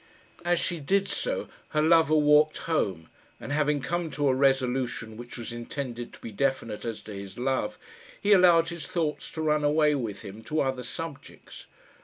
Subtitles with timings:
[0.43, 1.47] As she did so
[1.77, 3.07] her lover walked home,
[3.39, 7.37] and having come to a resolution which was intended to be definite as to his
[7.37, 7.77] love,
[8.19, 11.67] he allowed his thoughts to run away with him to other subjects.